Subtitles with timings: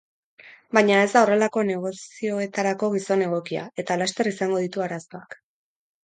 [0.75, 5.37] Baina ez da horrelako negozioetarako gizon egokia, eta laster izango ditu arazoak.